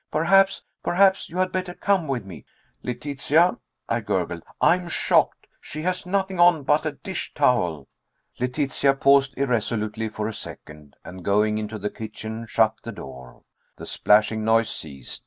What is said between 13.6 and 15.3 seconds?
The splashing noise ceased.